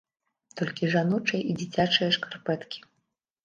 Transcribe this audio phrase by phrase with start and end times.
[0.61, 2.79] Толькі жаночыя і дзіцячыя шкарпэткі.